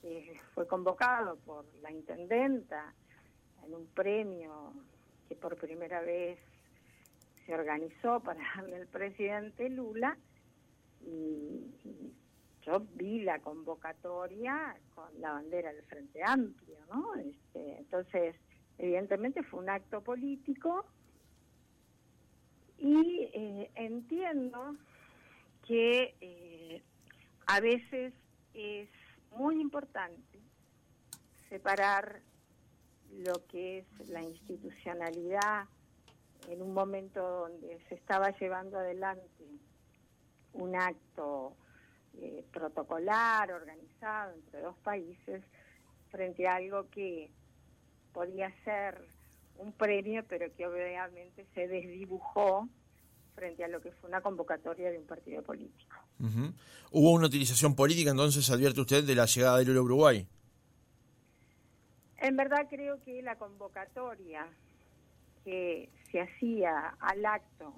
que 0.00 0.40
fue 0.54 0.66
convocado 0.66 1.36
por 1.44 1.66
la 1.82 1.92
intendenta 1.92 2.94
en 3.66 3.74
un 3.74 3.86
premio 3.88 4.72
que 5.28 5.36
por 5.36 5.56
primera 5.56 6.00
vez 6.00 6.38
se 7.48 7.54
organizó 7.54 8.20
para 8.20 8.40
darle 8.56 8.76
al 8.76 8.86
presidente 8.88 9.70
Lula 9.70 10.16
y, 11.00 11.64
yo 12.62 12.80
vi 12.96 13.22
la 13.22 13.38
convocatoria 13.38 14.76
con 14.94 15.08
la 15.22 15.32
bandera 15.32 15.72
del 15.72 15.82
Frente 15.84 16.20
Amplio, 16.22 16.76
¿no? 16.92 17.14
Este, 17.14 17.78
entonces, 17.78 18.36
evidentemente 18.76 19.42
fue 19.42 19.60
un 19.60 19.70
acto 19.70 20.02
político 20.02 20.84
y 22.76 23.30
eh, 23.32 23.70
entiendo 23.74 24.76
que 25.66 26.14
eh, 26.20 26.82
a 27.46 27.60
veces 27.60 28.12
es 28.52 28.90
muy 29.30 29.58
importante 29.58 30.38
separar 31.48 32.20
lo 33.12 33.46
que 33.46 33.78
es 33.78 34.08
la 34.10 34.22
institucionalidad 34.22 35.66
en 36.48 36.62
un 36.62 36.72
momento 36.72 37.20
donde 37.20 37.78
se 37.88 37.94
estaba 37.94 38.30
llevando 38.38 38.78
adelante 38.78 39.44
un 40.52 40.74
acto 40.74 41.56
eh, 42.20 42.44
protocolar, 42.52 43.52
organizado 43.52 44.34
entre 44.34 44.60
dos 44.60 44.76
países, 44.78 45.42
frente 46.10 46.46
a 46.46 46.56
algo 46.56 46.88
que 46.90 47.30
podía 48.12 48.52
ser 48.64 49.06
un 49.58 49.72
premio, 49.72 50.24
pero 50.28 50.52
que 50.54 50.66
obviamente 50.66 51.46
se 51.54 51.68
desdibujó 51.68 52.68
frente 53.34 53.64
a 53.64 53.68
lo 53.68 53.80
que 53.80 53.92
fue 53.92 54.08
una 54.08 54.20
convocatoria 54.20 54.90
de 54.90 54.98
un 54.98 55.06
partido 55.06 55.42
político. 55.42 55.96
¿Hubo 56.90 57.12
una 57.12 57.26
utilización 57.26 57.76
política 57.76 58.10
entonces, 58.10 58.50
advierte 58.50 58.80
usted, 58.80 59.04
de 59.04 59.14
la 59.14 59.26
llegada 59.26 59.58
de 59.58 59.64
Lula 59.64 59.80
a 59.80 59.82
Uruguay? 59.82 60.26
En 62.16 62.36
verdad 62.36 62.66
creo 62.68 63.00
que 63.04 63.22
la 63.22 63.36
convocatoria 63.36 64.48
que 65.44 65.88
se 66.10 66.20
hacía 66.20 66.94
al 67.00 67.24
acto 67.24 67.74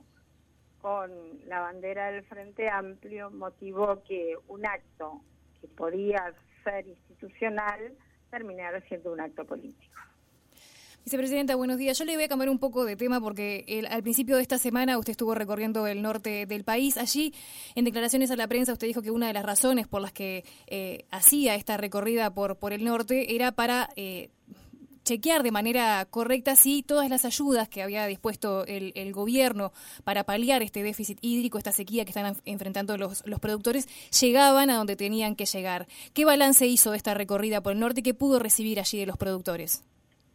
con 0.80 1.10
la 1.46 1.60
bandera 1.60 2.10
del 2.10 2.24
Frente 2.24 2.68
Amplio 2.68 3.30
motivó 3.30 4.02
que 4.04 4.36
un 4.48 4.66
acto 4.66 5.20
que 5.60 5.68
podía 5.68 6.32
ser 6.64 6.86
institucional 6.86 7.94
terminara 8.30 8.80
siendo 8.88 9.12
un 9.12 9.20
acto 9.20 9.44
político. 9.44 9.90
Vicepresidenta, 11.04 11.56
buenos 11.56 11.78
días. 11.78 11.98
Yo 11.98 12.04
le 12.04 12.14
voy 12.14 12.24
a 12.24 12.28
cambiar 12.28 12.50
un 12.50 12.58
poco 12.58 12.84
de 12.84 12.94
tema 12.94 13.20
porque 13.20 13.84
al 13.88 14.02
principio 14.02 14.36
de 14.36 14.42
esta 14.42 14.58
semana 14.58 14.98
usted 14.98 15.12
estuvo 15.12 15.34
recorriendo 15.34 15.86
el 15.86 16.02
norte 16.02 16.46
del 16.46 16.62
país. 16.62 16.98
Allí, 16.98 17.34
en 17.74 17.84
declaraciones 17.84 18.30
a 18.30 18.36
la 18.36 18.46
prensa, 18.46 18.72
usted 18.72 18.86
dijo 18.86 19.02
que 19.02 19.10
una 19.10 19.26
de 19.26 19.32
las 19.32 19.44
razones 19.44 19.88
por 19.88 20.02
las 20.02 20.12
que 20.12 20.44
eh, 20.66 21.06
hacía 21.10 21.54
esta 21.54 21.78
recorrida 21.78 22.32
por, 22.34 22.56
por 22.56 22.72
el 22.72 22.84
norte 22.84 23.34
era 23.34 23.52
para... 23.52 23.88
Eh, 23.96 24.30
chequear 25.10 25.42
de 25.42 25.50
manera 25.50 26.06
correcta 26.08 26.54
si 26.54 26.84
todas 26.84 27.10
las 27.10 27.24
ayudas 27.24 27.68
que 27.68 27.82
había 27.82 28.06
dispuesto 28.06 28.64
el, 28.66 29.12
gobierno 29.12 29.72
para 30.04 30.22
paliar 30.22 30.62
este 30.62 30.84
déficit 30.84 31.18
hídrico, 31.20 31.58
esta 31.58 31.72
sequía 31.72 32.04
que 32.04 32.10
están 32.10 32.36
enfrentando 32.44 32.96
los, 32.96 33.26
los 33.26 33.40
productores, 33.40 33.88
llegaban 34.20 34.70
a 34.70 34.76
donde 34.76 34.94
tenían 34.94 35.34
que 35.34 35.46
llegar. 35.46 35.86
¿Qué 36.14 36.24
balance 36.24 36.64
hizo 36.64 36.94
esta 36.94 37.14
recorrida 37.14 37.60
por 37.60 37.72
el 37.72 37.80
norte 37.80 38.00
y 38.00 38.02
qué 38.04 38.14
pudo 38.14 38.38
recibir 38.38 38.78
allí 38.78 39.00
de 39.00 39.06
los 39.06 39.16
productores? 39.16 39.84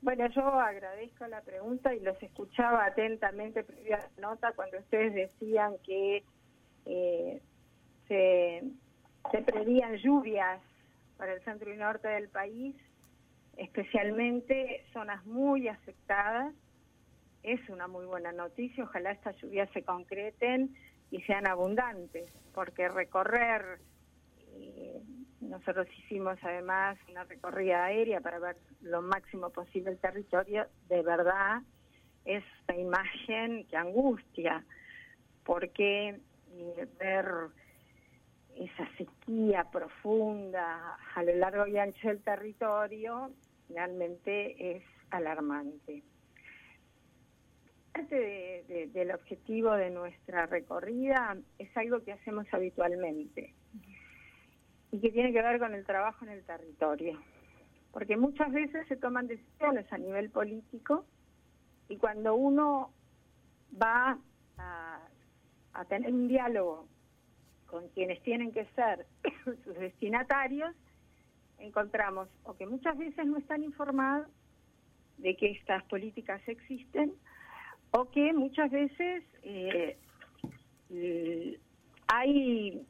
Bueno, 0.02 0.28
yo 0.28 0.42
agradezco 0.42 1.26
la 1.28 1.40
pregunta 1.40 1.96
y 1.96 2.02
los 2.02 2.22
escuchaba 2.22 2.86
atentamente 2.86 3.64
previa 3.64 4.00
la 4.18 4.30
nota 4.30 4.52
cuando 4.58 4.78
ustedes 4.80 5.14
decían 5.14 5.76
que 5.86 6.22
eh, 6.86 7.42
se, 8.10 8.64
se 9.32 9.42
prevían 9.42 9.96
lluvias 9.96 10.60
para 11.18 11.32
el 11.32 11.42
centro 11.46 11.74
y 11.74 11.78
norte 11.78 12.10
del 12.10 12.28
país, 12.28 12.76
especialmente 13.58 14.86
zonas 14.94 15.26
muy 15.26 15.68
afectadas. 15.68 16.54
Es 17.44 17.60
una 17.70 17.88
muy 17.88 18.06
buena 18.06 18.32
noticia, 18.32 18.84
ojalá 18.84 19.12
estas 19.12 19.36
lluvias 19.38 19.70
se 19.72 19.84
concreten 19.84 20.76
y 21.12 21.22
sean 21.22 21.48
abundantes, 21.48 22.32
porque 22.54 22.90
recorrer 22.90 23.80
eh, 24.56 25.02
nosotros 25.42 25.88
hicimos 26.00 26.38
además 26.42 26.98
una 27.10 27.24
recorrida 27.24 27.86
aérea 27.86 28.20
para 28.22 28.40
ver 28.40 28.58
lo 28.82 29.02
máximo 29.02 29.52
posible 29.52 29.92
el 29.92 30.00
territorio. 30.00 30.66
De 30.88 31.02
verdad, 31.04 31.62
es 32.26 32.44
una 32.68 32.78
imagen 32.80 33.66
que 33.68 33.78
angustia, 33.78 34.66
porque 35.44 36.20
eh, 36.52 36.88
ver 37.00 37.26
esa 38.56 38.88
sequía 38.98 39.66
profunda 39.72 40.98
a 41.14 41.24
lo 41.24 41.36
largo 41.36 41.68
y 41.68 41.78
ancho 41.78 42.08
del 42.08 42.24
territorio 42.24 43.32
realmente 43.70 44.76
es 44.78 44.84
alarmante. 45.10 46.04
Parte 47.94 48.90
del 48.94 49.12
objetivo 49.12 49.72
de 49.74 49.90
nuestra 49.90 50.48
recorrida 50.48 51.38
es 51.58 51.76
algo 51.78 52.04
que 52.04 52.12
hacemos 52.12 52.46
habitualmente 52.52 53.54
y 54.92 55.00
que 55.00 55.12
tiene 55.12 55.32
que 55.32 55.42
ver 55.42 55.60
con 55.60 55.74
el 55.74 55.86
trabajo 55.86 56.26
en 56.26 56.32
el 56.32 56.44
territorio. 56.44 57.20
Porque 57.92 58.18
muchas 58.18 58.52
veces 58.52 58.88
se 58.88 58.98
toman 58.98 59.28
decisiones 59.28 59.92
a 59.92 59.98
nivel 59.98 60.30
político 60.30 61.06
y 61.88 61.98
cuando 61.98 62.36
uno 62.36 62.92
va 63.82 64.18
a, 64.58 65.00
tener 65.90 66.14
un 66.14 66.28
diálogo 66.28 66.88
con 67.68 67.88
quienes 67.90 68.22
tienen 68.24 68.52
que 68.52 68.66
ser 68.76 69.06
sus 69.64 69.76
destinatarios, 69.76 70.74
encontramos 71.60 72.30
o 72.44 72.56
que 72.56 72.66
muchas 72.66 72.98
veces 72.98 73.26
no 73.26 73.38
están 73.38 73.64
informados 73.64 74.28
de 75.18 75.36
que 75.36 75.52
estas 75.52 75.84
políticas 75.86 76.42
existen 76.48 77.14
o 77.92 78.10
que 78.12 78.34
muchas 78.34 78.70
veces 78.72 79.24
eh, 79.44 79.98
hay 82.08 82.86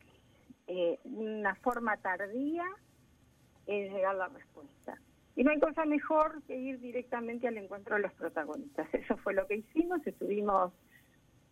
eh, 0.67 0.99
una 1.03 1.55
forma 1.55 1.97
tardía 1.97 2.65
en 3.67 3.93
llegar 3.93 4.15
la 4.15 4.27
respuesta. 4.27 4.99
Y 5.35 5.43
no 5.43 5.51
hay 5.51 5.59
cosa 5.59 5.85
mejor 5.85 6.41
que 6.43 6.57
ir 6.57 6.79
directamente 6.79 7.47
al 7.47 7.57
encuentro 7.57 7.95
de 7.95 8.01
los 8.01 8.13
protagonistas. 8.13 8.87
Eso 8.93 9.17
fue 9.17 9.33
lo 9.33 9.45
que 9.47 9.57
hicimos, 9.57 10.05
estuvimos 10.07 10.73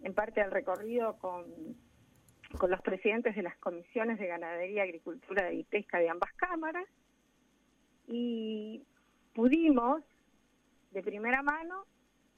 en 0.01 0.13
parte 0.13 0.41
del 0.41 0.51
recorrido 0.51 1.17
con, 1.17 1.45
con 2.57 2.71
los 2.71 2.81
presidentes 2.81 3.35
de 3.35 3.43
las 3.43 3.57
comisiones 3.57 4.19
de 4.19 4.27
ganadería, 4.27 4.83
agricultura 4.83 5.51
y 5.53 5.63
pesca 5.63 5.99
de 5.99 6.09
ambas 6.09 6.31
cámaras 6.33 6.87
y 8.07 8.83
pudimos 9.33 10.03
de 10.91 11.01
primera 11.01 11.41
mano 11.41 11.85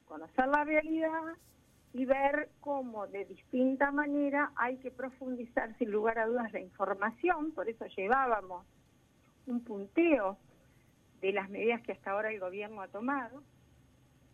conocer 0.06 0.46
la 0.48 0.64
realidad 0.64 1.36
y 1.92 2.04
ver 2.04 2.50
cómo 2.60 3.06
de 3.06 3.24
distinta 3.24 3.90
manera 3.90 4.52
hay 4.56 4.76
que 4.78 4.90
profundizar 4.90 5.76
sin 5.78 5.90
lugar 5.90 6.18
a 6.18 6.26
dudas 6.26 6.52
la 6.52 6.60
información, 6.60 7.52
por 7.52 7.68
eso 7.68 7.86
llevábamos 7.86 8.66
un 9.46 9.62
punteo 9.64 10.38
de 11.20 11.32
las 11.32 11.48
medidas 11.48 11.80
que 11.82 11.92
hasta 11.92 12.10
ahora 12.10 12.30
el 12.30 12.40
gobierno 12.40 12.82
ha 12.82 12.88
tomado. 12.88 13.42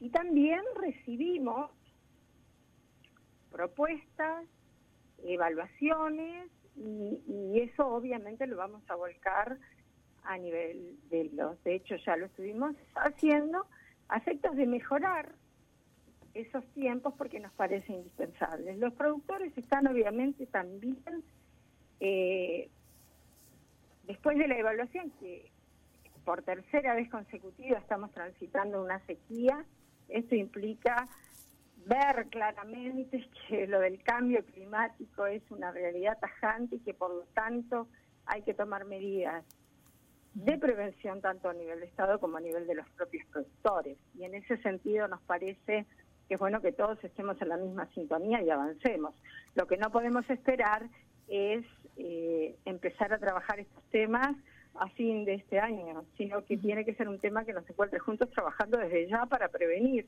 Y 0.01 0.11
también 0.11 0.61
recibimos 0.81 1.71
propuestas, 3.53 4.47
evaluaciones 5.23 6.51
y, 6.75 7.21
y, 7.29 7.61
eso 7.61 7.87
obviamente 7.87 8.47
lo 8.47 8.57
vamos 8.57 8.83
a 8.89 8.97
volcar 8.97 9.59
a 10.25 10.39
nivel 10.39 10.99
de 11.11 11.31
los, 11.33 11.63
de 11.65 11.77
hecho 11.77 11.97
ya 11.97 12.17
lo 12.17 12.27
estuvimos 12.27 12.75
haciendo, 12.95 13.67
a 14.09 14.19
efectos 14.19 14.57
de 14.57 14.67
mejorar 14.67 15.33
esos 16.35 16.65
tiempos 16.73 17.15
porque 17.17 17.41
nos 17.41 17.53
parece 17.53 17.93
indispensable. 17.93 18.77
Los 18.77 18.95
productores 18.95 19.57
están 19.57 19.87
obviamente 19.87 20.47
también, 20.47 21.25
eh, 22.01 22.71
después 24.07 24.39
de 24.39 24.49
la 24.49 24.59
evaluación, 24.59 25.11
que 25.21 25.51
por 26.25 26.43
tercera 26.43 26.95
vez 26.95 27.11
consecutiva 27.11 27.79
estamos 27.79 28.13
transitando 28.13 28.83
una 28.83 29.01
sequía, 29.07 29.65
esto 30.09 30.35
implica 30.35 31.09
ver 31.87 32.27
claramente 32.29 33.29
que 33.49 33.67
lo 33.67 33.81
del 33.81 34.03
cambio 34.03 34.45
climático 34.45 35.27
es 35.27 35.43
una 35.51 35.71
realidad 35.73 36.19
tajante 36.21 36.77
y 36.77 36.81
que 36.81 36.95
por 36.95 37.11
lo 37.11 37.25
tanto 37.35 37.89
hay 38.27 38.43
que 38.43 38.55
tomar 38.55 38.85
medidas 38.85 39.45
de 40.35 40.59
prevención 40.59 41.21
tanto 41.21 41.49
a 41.49 41.55
nivel 41.55 41.81
de 41.81 41.87
Estado 41.87 42.19
como 42.19 42.37
a 42.37 42.41
nivel 42.41 42.67
de 42.67 42.75
los 42.75 42.89
propios 42.91 43.27
productores. 43.27 43.99
Y 44.19 44.25
en 44.25 44.35
ese 44.35 44.57
sentido 44.59 45.09
nos 45.09 45.21
parece 45.23 45.87
que 46.29 46.35
es 46.35 46.41
bueno 46.41 46.61
que 46.63 46.73
todos 46.73 47.03
estemos 47.05 47.41
en 47.43 47.49
la 47.49 47.57
misma 47.57 47.87
sintonía 47.95 48.43
y 48.43 48.51
avancemos. 48.51 49.15
Lo 49.55 49.67
que 49.67 49.77
no 49.77 49.91
podemos 49.91 50.29
esperar 50.31 50.89
es 51.29 51.65
eh, 51.97 52.57
empezar 52.65 53.13
a 53.13 53.19
trabajar 53.19 53.61
estos 53.61 53.83
temas 53.91 54.37
a 54.75 54.89
fin 54.91 55.25
de 55.25 55.35
este 55.35 55.61
año, 55.61 56.05
sino 56.17 56.45
que 56.45 56.57
tiene 56.57 56.85
que 56.85 56.95
ser 56.95 57.09
un 57.09 57.19
tema 57.19 57.45
que 57.45 57.53
nos 57.53 57.69
encuentre 57.69 57.99
juntos 57.99 58.31
trabajando 58.31 58.79
desde 58.79 59.09
ya 59.09 59.27
para 59.27 59.49
prevenir. 59.49 60.07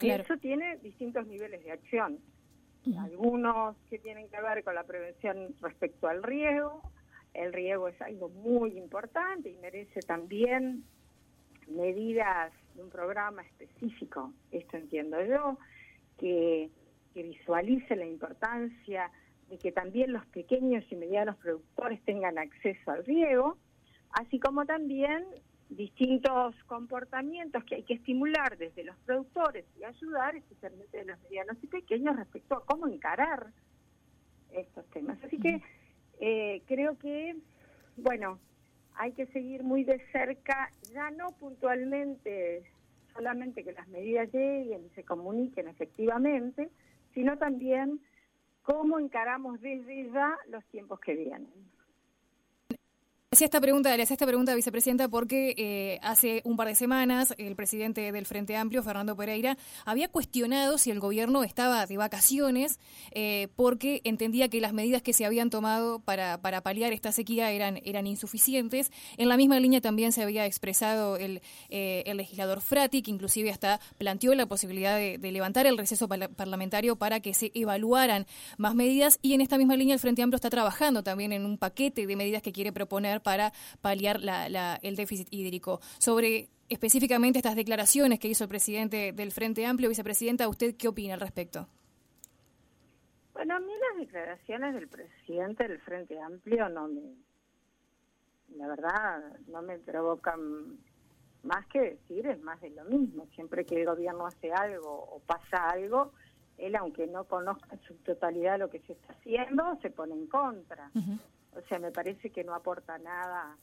Y 0.00 0.10
eso 0.10 0.36
tiene 0.36 0.76
distintos 0.78 1.26
niveles 1.26 1.64
de 1.64 1.72
acción. 1.72 2.18
Algunos 2.98 3.76
que 3.90 3.98
tienen 3.98 4.28
que 4.28 4.40
ver 4.40 4.62
con 4.62 4.74
la 4.74 4.84
prevención 4.84 5.54
respecto 5.60 6.08
al 6.08 6.22
riego. 6.22 6.82
El 7.36 7.52
riego 7.52 7.88
es 7.88 8.00
algo 8.00 8.30
muy 8.30 8.78
importante 8.78 9.50
y 9.50 9.56
merece 9.58 10.00
también 10.00 10.84
medidas 11.68 12.50
de 12.74 12.82
un 12.82 12.88
programa 12.88 13.42
específico, 13.42 14.32
esto 14.50 14.78
entiendo 14.78 15.22
yo, 15.22 15.58
que, 16.18 16.70
visualice 17.14 17.96
la 17.96 18.04
importancia 18.04 19.10
de 19.48 19.56
que 19.56 19.72
también 19.72 20.12
los 20.12 20.26
pequeños 20.26 20.84
y 20.90 20.96
medianos 20.96 21.36
productores 21.36 22.02
tengan 22.04 22.36
acceso 22.36 22.90
al 22.90 23.06
riego, 23.06 23.56
así 24.10 24.38
como 24.38 24.66
también 24.66 25.24
distintos 25.70 26.54
comportamientos 26.64 27.64
que 27.64 27.76
hay 27.76 27.82
que 27.84 27.94
estimular 27.94 28.58
desde 28.58 28.84
los 28.84 28.96
productores 28.98 29.64
y 29.80 29.84
ayudar 29.84 30.36
especialmente 30.36 30.98
de 30.98 31.04
los 31.06 31.18
medianos 31.22 31.56
y 31.62 31.66
pequeños 31.68 32.16
respecto 32.16 32.56
a 32.56 32.66
cómo 32.66 32.86
encarar 32.86 33.46
estos 34.52 34.84
temas. 34.90 35.18
Así 35.24 35.38
que 35.38 35.62
eh, 36.20 36.62
creo 36.66 36.98
que, 36.98 37.36
bueno, 37.96 38.38
hay 38.94 39.12
que 39.12 39.26
seguir 39.26 39.62
muy 39.62 39.84
de 39.84 40.00
cerca, 40.12 40.70
ya 40.92 41.10
no 41.10 41.32
puntualmente 41.32 42.62
solamente 43.14 43.64
que 43.64 43.72
las 43.72 43.88
medidas 43.88 44.32
lleguen 44.32 44.84
y 44.84 44.88
se 44.90 45.04
comuniquen 45.04 45.68
efectivamente, 45.68 46.70
sino 47.14 47.38
también 47.38 48.00
cómo 48.62 48.98
encaramos 48.98 49.60
desde 49.60 50.10
ya 50.10 50.36
los 50.48 50.64
tiempos 50.66 51.00
que 51.00 51.14
vienen 51.14 51.75
hacía 53.36 53.44
esta 53.44 53.60
pregunta, 53.60 53.94
le 53.94 54.02
hacía 54.02 54.14
esta 54.14 54.26
pregunta, 54.26 54.54
vicepresidenta, 54.54 55.08
porque 55.08 55.54
eh, 55.58 55.98
hace 56.00 56.40
un 56.44 56.56
par 56.56 56.68
de 56.68 56.74
semanas 56.74 57.34
el 57.36 57.54
presidente 57.54 58.10
del 58.10 58.24
Frente 58.24 58.56
Amplio, 58.56 58.82
Fernando 58.82 59.14
Pereira, 59.14 59.58
había 59.84 60.08
cuestionado 60.08 60.78
si 60.78 60.90
el 60.90 61.00
gobierno 61.00 61.44
estaba 61.44 61.84
de 61.84 61.98
vacaciones 61.98 62.80
eh, 63.10 63.48
porque 63.54 64.00
entendía 64.04 64.48
que 64.48 64.58
las 64.62 64.72
medidas 64.72 65.02
que 65.02 65.12
se 65.12 65.26
habían 65.26 65.50
tomado 65.50 65.98
para, 65.98 66.40
para 66.40 66.62
paliar 66.62 66.94
esta 66.94 67.12
sequía 67.12 67.50
eran, 67.50 67.78
eran 67.84 68.06
insuficientes. 68.06 68.90
En 69.18 69.28
la 69.28 69.36
misma 69.36 69.60
línea 69.60 69.82
también 69.82 70.12
se 70.12 70.22
había 70.22 70.46
expresado 70.46 71.18
el, 71.18 71.42
eh, 71.68 72.04
el 72.06 72.16
legislador 72.16 72.62
Frati, 72.62 73.02
que 73.02 73.10
inclusive 73.10 73.50
hasta 73.50 73.80
planteó 73.98 74.34
la 74.34 74.46
posibilidad 74.46 74.96
de, 74.96 75.18
de 75.18 75.30
levantar 75.30 75.66
el 75.66 75.76
receso 75.76 76.08
parlamentario 76.08 76.96
para 76.96 77.20
que 77.20 77.34
se 77.34 77.52
evaluaran 77.52 78.26
más 78.56 78.74
medidas. 78.74 79.18
Y 79.20 79.34
en 79.34 79.42
esta 79.42 79.58
misma 79.58 79.76
línea 79.76 79.92
el 79.92 80.00
Frente 80.00 80.22
Amplio 80.22 80.36
está 80.36 80.48
trabajando 80.48 81.02
también 81.02 81.34
en 81.34 81.44
un 81.44 81.58
paquete 81.58 82.06
de 82.06 82.16
medidas 82.16 82.40
que 82.40 82.52
quiere 82.52 82.72
proponer 82.72 83.20
para 83.26 83.52
paliar 83.80 84.20
el 84.82 84.94
déficit 84.94 85.26
hídrico. 85.32 85.80
Sobre 85.98 86.48
específicamente 86.68 87.40
estas 87.40 87.56
declaraciones 87.56 88.20
que 88.20 88.28
hizo 88.28 88.44
el 88.44 88.48
presidente 88.48 89.12
del 89.12 89.32
Frente 89.32 89.66
Amplio, 89.66 89.88
vicepresidenta, 89.88 90.48
¿usted 90.48 90.76
qué 90.76 90.86
opina 90.86 91.14
al 91.14 91.20
respecto? 91.20 91.66
Bueno, 93.32 93.56
a 93.56 93.58
mí 93.58 93.72
las 93.90 93.98
declaraciones 93.98 94.74
del 94.74 94.86
presidente 94.86 95.66
del 95.66 95.80
Frente 95.80 96.20
Amplio 96.20 96.68
no 96.68 96.86
me, 96.86 97.02
la 98.56 98.68
verdad, 98.68 99.22
no 99.48 99.60
me 99.60 99.76
provocan 99.78 100.78
más 101.42 101.66
que 101.66 101.80
decir, 101.80 102.28
es 102.28 102.40
más 102.42 102.60
de 102.60 102.70
lo 102.70 102.84
mismo. 102.84 103.26
Siempre 103.34 103.66
que 103.66 103.80
el 103.80 103.86
gobierno 103.86 104.24
hace 104.26 104.52
algo 104.52 104.88
o 104.88 105.20
pasa 105.26 105.68
algo, 105.68 106.12
él, 106.58 106.76
aunque 106.76 107.08
no 107.08 107.24
conozca 107.24 107.74
en 107.74 107.82
su 107.82 107.94
totalidad 107.96 108.60
lo 108.60 108.70
que 108.70 108.78
se 108.82 108.92
está 108.92 109.14
haciendo, 109.14 109.76
se 109.82 109.90
pone 109.90 110.14
en 110.14 110.28
contra. 110.28 110.92
O 111.56 111.62
sea, 111.68 111.78
me 111.78 111.90
parece 111.90 112.30
que 112.30 112.44
no 112.44 112.54
aporta 112.54 112.98
nada 112.98 113.56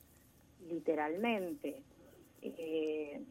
literalmente. 0.67 1.83
Eh, 2.41 3.21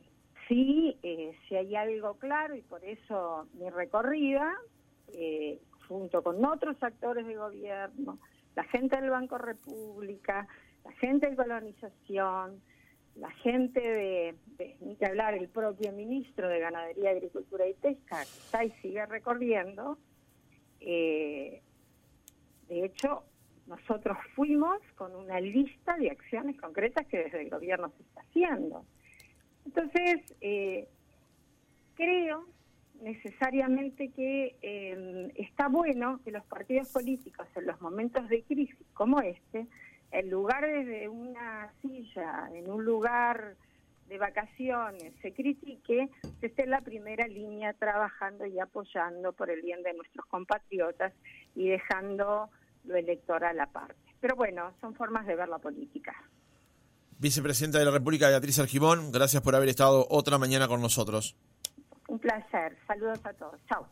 sí, 0.48 0.96
eh, 1.02 1.36
si 1.48 1.56
hay 1.56 1.74
algo 1.74 2.14
claro 2.14 2.54
y 2.54 2.62
por 2.62 2.84
eso 2.84 3.48
mi 3.54 3.68
recorrida, 3.70 4.54
eh, 5.14 5.60
junto 5.88 6.22
con 6.22 6.44
otros 6.44 6.80
actores 6.82 7.26
de 7.26 7.36
gobierno, 7.36 8.18
la 8.54 8.64
gente 8.64 9.00
del 9.00 9.10
Banco 9.10 9.36
República, 9.38 10.46
la 10.84 10.92
gente 10.92 11.30
de 11.30 11.36
colonización, 11.36 12.62
la 13.16 13.30
gente 13.30 13.80
de, 13.80 14.34
ni 14.80 14.96
que 14.96 15.06
hablar, 15.06 15.34
el 15.34 15.48
propio 15.48 15.92
ministro 15.92 16.48
de 16.48 16.60
Ganadería, 16.60 17.10
Agricultura 17.10 17.66
y 17.66 17.74
Pesca, 17.74 18.18
que 18.18 18.22
está 18.22 18.64
y 18.64 18.70
sigue 18.82 19.04
recorriendo, 19.06 19.98
de 20.80 21.60
hecho, 22.68 23.24
nosotros 23.72 24.18
fuimos 24.34 24.78
con 24.96 25.14
una 25.14 25.40
lista 25.40 25.96
de 25.96 26.10
acciones 26.10 26.60
concretas 26.60 27.06
que 27.06 27.24
desde 27.24 27.40
el 27.40 27.48
gobierno 27.48 27.90
se 27.96 28.02
está 28.02 28.20
haciendo. 28.20 28.84
Entonces, 29.64 30.34
eh, 30.42 30.88
creo 31.94 32.44
necesariamente 33.00 34.10
que 34.10 34.56
eh, 34.60 35.32
está 35.36 35.68
bueno 35.68 36.20
que 36.22 36.32
los 36.32 36.44
partidos 36.44 36.88
políticos 36.88 37.46
en 37.56 37.66
los 37.66 37.80
momentos 37.80 38.28
de 38.28 38.42
crisis 38.42 38.76
como 38.92 39.20
este, 39.22 39.66
en 40.10 40.30
lugar 40.30 40.66
de 40.66 41.08
una 41.08 41.72
silla, 41.80 42.50
en 42.52 42.70
un 42.70 42.84
lugar 42.84 43.56
de 44.08 44.18
vacaciones, 44.18 45.14
se 45.22 45.32
critique, 45.32 46.10
se 46.40 46.46
esté 46.46 46.64
en 46.64 46.70
la 46.70 46.82
primera 46.82 47.26
línea 47.26 47.72
trabajando 47.72 48.44
y 48.44 48.60
apoyando 48.60 49.32
por 49.32 49.50
el 49.50 49.62
bien 49.62 49.82
de 49.82 49.94
nuestros 49.94 50.26
compatriotas 50.26 51.14
y 51.54 51.68
dejando 51.68 52.50
lo 52.84 52.96
electoral 52.96 53.58
aparte. 53.60 53.96
Pero 54.20 54.36
bueno, 54.36 54.72
son 54.80 54.94
formas 54.94 55.26
de 55.26 55.36
ver 55.36 55.48
la 55.48 55.58
política. 55.58 56.14
Vicepresidenta 57.18 57.78
de 57.78 57.84
la 57.84 57.90
República, 57.90 58.28
Beatriz 58.28 58.58
Argimón, 58.58 59.12
gracias 59.12 59.42
por 59.42 59.54
haber 59.54 59.68
estado 59.68 60.06
otra 60.10 60.38
mañana 60.38 60.66
con 60.66 60.80
nosotros. 60.80 61.36
Un 62.08 62.18
placer. 62.18 62.76
Saludos 62.86 63.20
a 63.24 63.32
todos. 63.32 63.60
Chao. 63.68 63.86